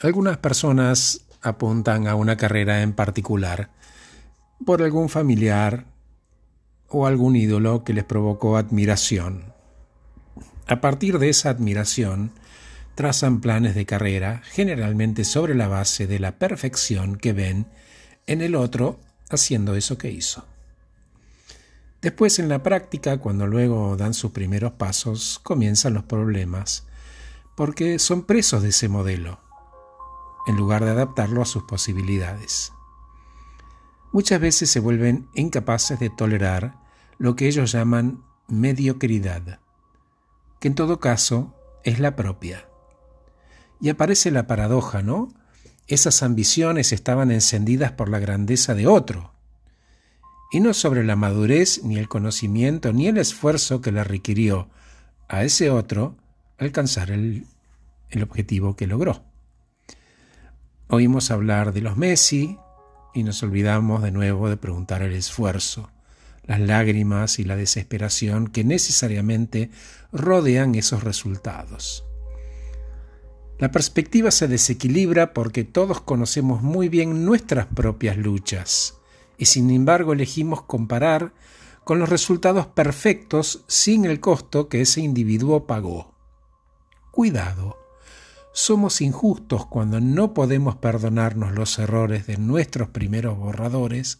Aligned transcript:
Algunas 0.00 0.38
personas 0.38 1.22
apuntan 1.42 2.06
a 2.06 2.14
una 2.14 2.36
carrera 2.36 2.82
en 2.82 2.92
particular 2.92 3.70
por 4.64 4.80
algún 4.82 5.08
familiar 5.08 5.86
o 6.88 7.08
algún 7.08 7.34
ídolo 7.34 7.82
que 7.82 7.94
les 7.94 8.04
provocó 8.04 8.56
admiración. 8.56 9.52
A 10.68 10.80
partir 10.80 11.18
de 11.18 11.30
esa 11.30 11.50
admiración, 11.50 12.30
trazan 12.94 13.40
planes 13.40 13.74
de 13.74 13.86
carrera, 13.86 14.42
generalmente 14.44 15.24
sobre 15.24 15.56
la 15.56 15.66
base 15.66 16.06
de 16.06 16.20
la 16.20 16.38
perfección 16.38 17.16
que 17.16 17.32
ven 17.32 17.66
en 18.28 18.40
el 18.40 18.54
otro 18.54 19.00
haciendo 19.30 19.74
eso 19.74 19.98
que 19.98 20.12
hizo. 20.12 20.46
Después 22.02 22.38
en 22.38 22.48
la 22.48 22.62
práctica, 22.62 23.18
cuando 23.18 23.48
luego 23.48 23.96
dan 23.96 24.14
sus 24.14 24.30
primeros 24.30 24.72
pasos, 24.74 25.40
comienzan 25.42 25.94
los 25.94 26.04
problemas, 26.04 26.86
porque 27.56 27.98
son 27.98 28.22
presos 28.22 28.62
de 28.62 28.68
ese 28.68 28.88
modelo, 28.88 29.40
en 30.48 30.56
lugar 30.56 30.82
de 30.82 30.90
adaptarlo 30.90 31.42
a 31.42 31.44
sus 31.44 31.64
posibilidades. 31.64 32.72
Muchas 34.12 34.40
veces 34.40 34.70
se 34.70 34.80
vuelven 34.80 35.28
incapaces 35.34 36.00
de 36.00 36.08
tolerar 36.08 36.80
lo 37.18 37.36
que 37.36 37.46
ellos 37.46 37.70
llaman 37.70 38.24
mediocridad, 38.48 39.60
que 40.58 40.68
en 40.68 40.74
todo 40.74 41.00
caso 41.00 41.54
es 41.84 42.00
la 42.00 42.16
propia. 42.16 42.66
Y 43.78 43.90
aparece 43.90 44.30
la 44.30 44.46
paradoja, 44.46 45.02
¿no? 45.02 45.28
Esas 45.86 46.22
ambiciones 46.22 46.92
estaban 46.92 47.30
encendidas 47.30 47.92
por 47.92 48.08
la 48.08 48.18
grandeza 48.18 48.74
de 48.74 48.86
otro, 48.86 49.34
y 50.50 50.60
no 50.60 50.72
sobre 50.72 51.04
la 51.04 51.14
madurez, 51.14 51.84
ni 51.84 51.98
el 51.98 52.08
conocimiento, 52.08 52.94
ni 52.94 53.06
el 53.06 53.18
esfuerzo 53.18 53.82
que 53.82 53.92
le 53.92 54.02
requirió 54.02 54.70
a 55.28 55.44
ese 55.44 55.68
otro 55.68 56.16
alcanzar 56.56 57.10
el, 57.10 57.44
el 58.08 58.22
objetivo 58.22 58.74
que 58.76 58.86
logró. 58.86 59.27
Oímos 60.90 61.30
hablar 61.30 61.74
de 61.74 61.82
los 61.82 61.98
Messi 61.98 62.58
y 63.12 63.22
nos 63.22 63.42
olvidamos 63.42 64.02
de 64.02 64.10
nuevo 64.10 64.48
de 64.48 64.56
preguntar 64.56 65.02
el 65.02 65.12
esfuerzo, 65.12 65.90
las 66.44 66.60
lágrimas 66.60 67.38
y 67.38 67.44
la 67.44 67.56
desesperación 67.56 68.48
que 68.48 68.64
necesariamente 68.64 69.70
rodean 70.12 70.74
esos 70.74 71.04
resultados. 71.04 72.06
La 73.58 73.70
perspectiva 73.70 74.30
se 74.30 74.48
desequilibra 74.48 75.34
porque 75.34 75.62
todos 75.62 76.00
conocemos 76.00 76.62
muy 76.62 76.88
bien 76.88 77.26
nuestras 77.26 77.66
propias 77.66 78.16
luchas 78.16 78.94
y 79.36 79.44
sin 79.44 79.70
embargo 79.70 80.14
elegimos 80.14 80.62
comparar 80.62 81.34
con 81.84 81.98
los 81.98 82.08
resultados 82.08 82.66
perfectos 82.66 83.62
sin 83.66 84.06
el 84.06 84.20
costo 84.20 84.70
que 84.70 84.80
ese 84.80 85.02
individuo 85.02 85.66
pagó. 85.66 86.14
Cuidado, 87.10 87.76
somos 88.58 89.00
injustos 89.02 89.66
cuando 89.66 90.00
no 90.00 90.34
podemos 90.34 90.74
perdonarnos 90.74 91.52
los 91.52 91.78
errores 91.78 92.26
de 92.26 92.38
nuestros 92.38 92.88
primeros 92.88 93.38
borradores, 93.38 94.18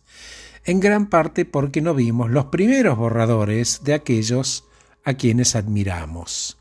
en 0.64 0.78
gran 0.78 1.08
parte 1.08 1.44
porque 1.44 1.83
no 1.83 1.92
vimos 1.92 2.31
los 2.31 2.44
primeros 2.44 2.97
borradores 2.97 3.81
de 3.83 3.94
aquellos 3.94 4.64
a 5.05 5.14
quienes 5.14 5.56
admiramos. 5.56 6.56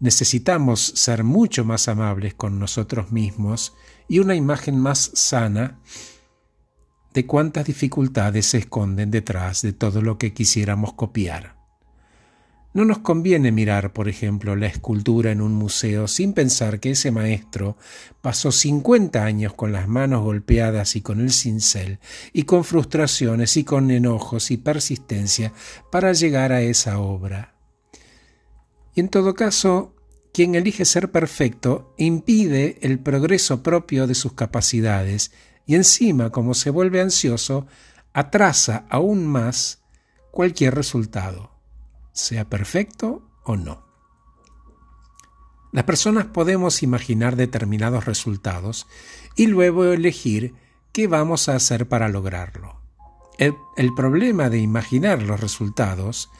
Necesitamos 0.00 0.80
ser 0.96 1.22
mucho 1.22 1.64
más 1.64 1.86
amables 1.86 2.34
con 2.34 2.58
nosotros 2.58 3.12
mismos 3.12 3.72
y 4.08 4.18
una 4.18 4.34
imagen 4.34 4.80
más 4.80 5.12
sana 5.14 5.78
de 7.14 7.26
cuántas 7.26 7.64
dificultades 7.64 8.46
se 8.46 8.58
esconden 8.58 9.12
detrás 9.12 9.62
de 9.62 9.72
todo 9.72 10.02
lo 10.02 10.18
que 10.18 10.34
quisiéramos 10.34 10.94
copiar. 10.94 11.56
No 12.76 12.84
nos 12.84 12.98
conviene 12.98 13.52
mirar, 13.52 13.94
por 13.94 14.06
ejemplo, 14.06 14.54
la 14.54 14.66
escultura 14.66 15.30
en 15.30 15.40
un 15.40 15.54
museo 15.54 16.06
sin 16.06 16.34
pensar 16.34 16.78
que 16.78 16.90
ese 16.90 17.10
maestro 17.10 17.78
pasó 18.20 18.52
50 18.52 19.24
años 19.24 19.54
con 19.54 19.72
las 19.72 19.88
manos 19.88 20.22
golpeadas 20.22 20.94
y 20.94 21.00
con 21.00 21.22
el 21.22 21.32
cincel, 21.32 22.00
y 22.34 22.42
con 22.42 22.64
frustraciones 22.64 23.56
y 23.56 23.64
con 23.64 23.90
enojos 23.90 24.50
y 24.50 24.58
persistencia 24.58 25.54
para 25.90 26.12
llegar 26.12 26.52
a 26.52 26.60
esa 26.60 26.98
obra. 26.98 27.54
Y 28.94 29.00
en 29.00 29.08
todo 29.08 29.34
caso, 29.34 29.94
quien 30.34 30.54
elige 30.54 30.84
ser 30.84 31.10
perfecto 31.10 31.94
impide 31.96 32.76
el 32.82 32.98
progreso 32.98 33.62
propio 33.62 34.06
de 34.06 34.14
sus 34.14 34.34
capacidades 34.34 35.32
y 35.64 35.76
encima, 35.76 36.28
como 36.28 36.52
se 36.52 36.68
vuelve 36.68 37.00
ansioso, 37.00 37.66
atrasa 38.12 38.84
aún 38.90 39.26
más 39.26 39.82
cualquier 40.30 40.74
resultado, 40.74 41.55
sea 42.16 42.48
perfecto 42.48 43.22
o 43.44 43.56
no. 43.56 43.84
Las 45.70 45.84
personas 45.84 46.26
podemos 46.26 46.82
imaginar 46.82 47.36
determinados 47.36 48.06
resultados 48.06 48.86
y 49.36 49.46
luego 49.46 49.84
elegir 49.84 50.54
qué 50.92 51.06
vamos 51.06 51.48
a 51.48 51.56
hacer 51.56 51.88
para 51.88 52.08
lograrlo. 52.08 52.80
El, 53.38 53.54
problema 53.94 54.48
de 54.48 54.58
imaginar 54.58 55.22
los 55.22 55.38
resultados 55.38 56.30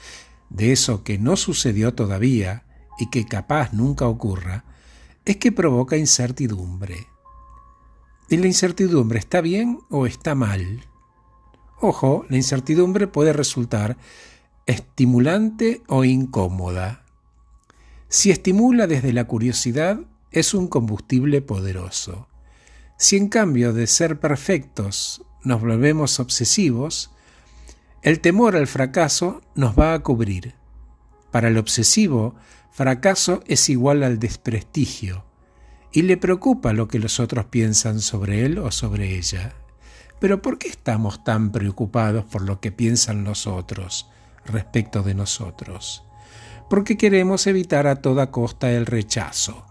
de 0.49 0.73
eso 0.73 1.05
que 1.05 1.19
no 1.19 1.37
sucedió 1.37 1.93
todavía 1.93 2.65
y 2.99 3.11
que 3.11 3.27
capaz 3.27 3.75
nunca 3.75 4.07
ocurra 4.07 4.65
es 5.27 5.37
que 5.37 5.53
provoca 5.53 5.99
incertidumbre, 5.99 7.09
¿Y 8.29 8.39
la 8.39 8.47
incertidumbre 8.47 9.21
está 9.21 9.41
bien 9.41 9.79
o 9.89 10.07
está 10.07 10.35
mal? 10.35 10.85
Ojo, 11.81 12.27
la 12.29 12.37
incertidumbre 12.37 13.07
puede 13.07 13.33
resultar 13.33 13.97
estimulante 14.67 15.83
o 15.87 16.05
incómoda. 16.05 17.05
Si 18.09 18.31
estimula 18.31 18.89
desde 18.89 19.13
la 19.13 19.25
curiosidad, 19.25 20.01
es 20.33 20.55
un 20.55 20.67
combustible 20.67 21.41
poderoso. 21.41 22.29
Si 22.99 23.17
en 23.17 23.29
cambio 23.29 23.73
de 23.73 23.87
ser 23.87 24.19
perfectos 24.19 25.23
nos 25.45 25.61
volvemos 25.61 26.19
obsesivos, 26.19 27.13
el 28.03 28.21
temor 28.21 28.57
al 28.57 28.67
fracaso 28.67 29.41
nos 29.55 29.79
va 29.79 29.95
a 29.95 30.01
cubrir. 30.01 30.55
Para 31.31 31.49
el 31.49 31.59
obsesivo, 31.59 32.35
fracaso 32.73 33.43
es 33.47 33.69
igual 33.69 34.03
al 34.03 34.19
desprestigio, 34.19 35.25
y 35.93 36.03
le 36.03 36.17
preocupa 36.17 36.73
lo 36.73 36.89
que 36.89 36.99
los 36.99 37.21
otros 37.21 37.47
piensan 37.47 38.01
sobre 38.01 38.45
él 38.45 38.59
o 38.59 38.71
sobre 38.73 39.17
ella. 39.17 39.55
Pero 40.19 40.43
¿por 40.43 40.59
qué 40.59 40.69
estamos 40.69 41.23
tan 41.23 41.53
preocupados 41.53 42.25
por 42.25 42.43
lo 42.43 42.61
que 42.61 42.73
piensan 42.73 43.25
los 43.25 43.47
otros 43.47 44.09
respecto 44.47 45.03
de 45.03 45.15
nosotros? 45.15 46.05
Porque 46.69 46.97
queremos 46.97 47.47
evitar 47.47 47.87
a 47.87 47.97
toda 47.97 48.31
costa 48.31 48.73
el 48.73 48.87
rechazo. 48.87 49.65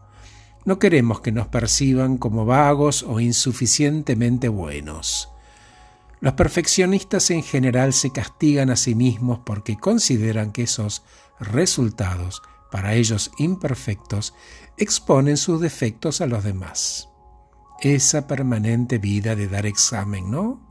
No 0.65 0.79
queremos 0.79 1.21
que 1.21 1.31
nos 1.31 1.47
perciban 1.47 2.17
como 2.17 2.45
vagos 2.45 3.03
o 3.03 3.19
insuficientemente 3.19 4.47
buenos. 4.47 5.29
Los 6.21 6.33
perfeccionistas 6.33 7.29
en 7.29 7.43
general 7.43 7.93
se 7.93 8.11
castigan 8.11 8.69
a 8.71 8.75
sí 8.75 8.95
mismos 8.95 9.39
porque 9.45 9.77
consideran 9.77 10.51
que 10.51 10.63
esos 10.63 11.03
resultados, 11.39 12.41
para 12.71 12.95
ellos 12.95 13.31
imperfectos, 13.37 14.33
exponen 14.77 15.37
sus 15.37 15.61
defectos 15.61 16.21
a 16.21 16.25
los 16.25 16.43
demás. 16.43 17.09
Esa 17.81 18.25
permanente 18.25 18.97
vida 18.97 19.35
de 19.35 19.47
dar 19.47 19.65
examen, 19.65 20.31
¿no? 20.31 20.61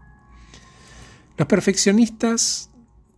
Los 1.36 1.47
perfeccionistas 1.47 2.71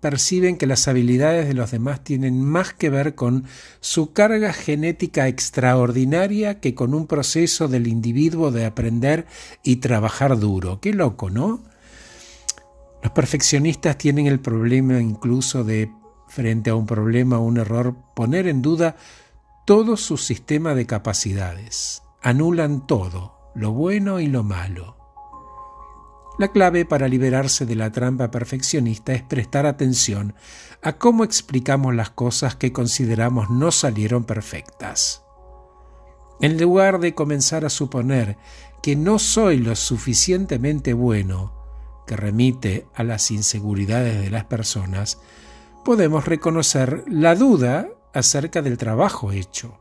perciben 0.06 0.56
que 0.56 0.68
las 0.68 0.86
habilidades 0.86 1.48
de 1.48 1.54
los 1.54 1.72
demás 1.72 2.04
tienen 2.04 2.40
más 2.40 2.72
que 2.72 2.90
ver 2.90 3.16
con 3.16 3.42
su 3.80 4.12
carga 4.12 4.52
genética 4.52 5.26
extraordinaria 5.26 6.60
que 6.60 6.76
con 6.76 6.94
un 6.94 7.08
proceso 7.08 7.66
del 7.66 7.88
individuo 7.88 8.52
de 8.52 8.66
aprender 8.66 9.26
y 9.64 9.76
trabajar 9.76 10.38
duro. 10.38 10.78
Qué 10.80 10.92
loco, 10.92 11.28
¿no? 11.28 11.64
Los 13.02 13.10
perfeccionistas 13.14 13.98
tienen 13.98 14.28
el 14.28 14.38
problema 14.38 15.00
incluso 15.00 15.64
de, 15.64 15.90
frente 16.28 16.70
a 16.70 16.76
un 16.76 16.86
problema 16.86 17.40
o 17.40 17.42
un 17.42 17.56
error, 17.56 17.96
poner 18.14 18.46
en 18.46 18.62
duda 18.62 18.94
todo 19.66 19.96
su 19.96 20.18
sistema 20.18 20.76
de 20.76 20.86
capacidades. 20.86 22.04
Anulan 22.22 22.86
todo, 22.86 23.50
lo 23.56 23.72
bueno 23.72 24.20
y 24.20 24.28
lo 24.28 24.44
malo. 24.44 24.95
La 26.38 26.48
clave 26.48 26.84
para 26.84 27.08
liberarse 27.08 27.64
de 27.64 27.76
la 27.76 27.90
trampa 27.90 28.30
perfeccionista 28.30 29.14
es 29.14 29.22
prestar 29.22 29.64
atención 29.64 30.34
a 30.82 30.98
cómo 30.98 31.24
explicamos 31.24 31.94
las 31.94 32.10
cosas 32.10 32.56
que 32.56 32.72
consideramos 32.72 33.48
no 33.48 33.70
salieron 33.70 34.24
perfectas. 34.24 35.22
En 36.40 36.60
lugar 36.60 37.00
de 37.00 37.14
comenzar 37.14 37.64
a 37.64 37.70
suponer 37.70 38.36
que 38.82 38.96
no 38.96 39.18
soy 39.18 39.58
lo 39.58 39.74
suficientemente 39.74 40.92
bueno, 40.92 41.54
que 42.06 42.16
remite 42.16 42.86
a 42.94 43.02
las 43.02 43.30
inseguridades 43.30 44.20
de 44.20 44.30
las 44.30 44.44
personas, 44.44 45.18
podemos 45.86 46.26
reconocer 46.26 47.04
la 47.08 47.34
duda 47.34 47.88
acerca 48.12 48.60
del 48.60 48.76
trabajo 48.76 49.32
hecho. 49.32 49.78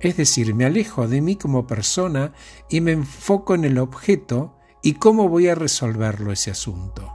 Es 0.00 0.18
decir, 0.18 0.54
me 0.54 0.66
alejo 0.66 1.08
de 1.08 1.22
mí 1.22 1.36
como 1.36 1.66
persona 1.66 2.34
y 2.68 2.82
me 2.82 2.92
enfoco 2.92 3.54
en 3.54 3.64
el 3.64 3.78
objeto 3.78 4.57
y 4.82 4.94
cómo 4.94 5.28
voy 5.28 5.48
a 5.48 5.54
resolverlo 5.54 6.32
ese 6.32 6.50
asunto. 6.50 7.12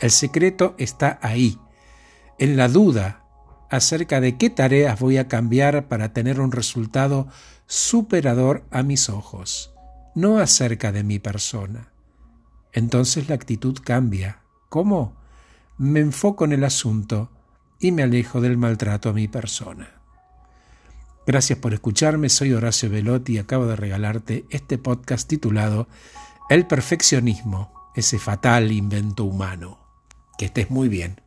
El 0.00 0.10
secreto 0.10 0.74
está 0.78 1.18
ahí, 1.22 1.58
en 2.38 2.56
la 2.56 2.68
duda 2.68 3.24
acerca 3.70 4.20
de 4.20 4.36
qué 4.36 4.50
tareas 4.50 5.00
voy 5.00 5.16
a 5.16 5.28
cambiar 5.28 5.88
para 5.88 6.12
tener 6.12 6.40
un 6.40 6.52
resultado 6.52 7.28
superador 7.66 8.64
a 8.70 8.82
mis 8.82 9.08
ojos, 9.08 9.72
no 10.14 10.38
acerca 10.38 10.92
de 10.92 11.02
mi 11.02 11.18
persona. 11.18 11.92
Entonces 12.72 13.28
la 13.28 13.34
actitud 13.34 13.78
cambia. 13.82 14.42
¿Cómo? 14.68 15.16
Me 15.78 16.00
enfoco 16.00 16.44
en 16.44 16.52
el 16.52 16.64
asunto 16.64 17.30
y 17.80 17.92
me 17.92 18.02
alejo 18.02 18.40
del 18.40 18.56
maltrato 18.56 19.08
a 19.08 19.12
mi 19.12 19.28
persona. 19.28 19.96
Gracias 21.26 21.58
por 21.58 21.74
escucharme, 21.74 22.28
soy 22.28 22.52
Horacio 22.52 22.88
Velotti 22.88 23.34
y 23.34 23.38
acabo 23.38 23.66
de 23.66 23.76
regalarte 23.76 24.44
este 24.50 24.78
podcast 24.78 25.28
titulado 25.28 25.88
El 26.48 26.64
perfeccionismo, 26.68 27.90
ese 27.96 28.20
fatal 28.20 28.70
invento 28.70 29.24
humano. 29.24 29.78
Que 30.38 30.44
estés 30.44 30.70
muy 30.70 30.88
bien. 30.88 31.20